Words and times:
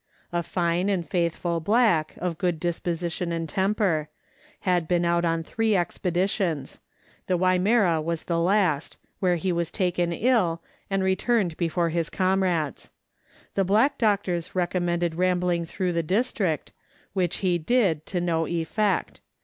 A 0.33 0.41
fine 0.41 0.89
and 0.89 1.07
faithful 1.07 1.59
black, 1.59 2.15
of 2.17 2.39
good 2.39 2.59
disposition 2.59 3.31
and 3.31 3.47
temper; 3.47 4.09
had 4.61 4.87
been 4.87 5.05
out 5.05 5.25
on 5.25 5.43
three 5.43 5.75
Letters 5.75 5.95
from 5.95 6.09
Victorian 6.09 6.13
Pioneers. 6.37 6.79
75 7.27 7.27
expeditions; 7.27 7.27
the 7.27 7.37
Wimmera 7.37 8.03
was 8.03 8.23
the 8.23 8.39
last, 8.39 8.97
where 9.19 9.35
he 9.35 9.51
was 9.51 9.69
taken 9.69 10.11
ill, 10.11 10.63
and 10.89 11.03
returned 11.03 11.55
before 11.57 11.89
his 11.89 12.09
comrades. 12.09 12.89
The 13.53 13.63
black 13.63 13.99
doctors 13.99 14.49
recom 14.55 14.81
mended 14.85 15.13
rambling 15.13 15.65
through 15.65 15.93
the 15.93 16.01
district, 16.01 16.71
which 17.13 17.37
he 17.45 17.59
did, 17.59 18.07
to 18.07 18.19
no 18.19 18.47
effect. 18.47 19.19